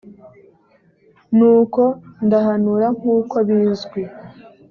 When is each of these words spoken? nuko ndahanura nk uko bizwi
nuko 1.37 1.81
ndahanura 2.25 2.87
nk 2.97 3.03
uko 3.17 3.35
bizwi 3.47 4.01